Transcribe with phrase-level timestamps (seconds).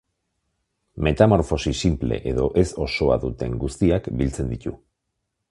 [1.07, 4.77] Metamorfosi sinple edo ez-osoa duten guztiak biltzen ditu.